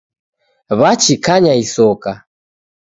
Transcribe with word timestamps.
Wachikanya 0.79 1.53
isoka. 1.63 2.11